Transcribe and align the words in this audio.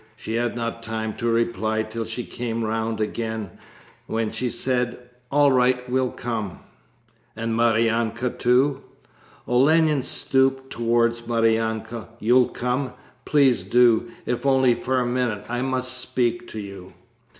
She 0.15 0.33
had 0.33 0.55
not 0.55 0.81
time 0.81 1.13
to 1.17 1.29
reply 1.29 1.83
till 1.83 2.05
she 2.05 2.23
came 2.23 2.63
round 2.63 2.99
again, 2.99 3.51
when 4.07 4.31
she 4.31 4.49
said: 4.49 4.97
'All 5.29 5.51
right, 5.51 5.87
we'll 5.87 6.09
come.' 6.09 6.61
'And 7.35 7.53
Maryanka 7.55 8.31
too?' 8.39 8.81
Olenin 9.47 10.01
stooped 10.01 10.71
towards 10.71 11.27
Maryanka. 11.27 12.07
'You'll 12.19 12.49
come? 12.49 12.93
Please 13.25 13.63
do, 13.63 14.09
if 14.25 14.43
only 14.43 14.73
for 14.73 14.99
a 14.99 15.05
minute. 15.05 15.45
I 15.47 15.61
must 15.61 15.95
speak 15.95 16.47
to 16.47 16.57
you.' 16.59 16.93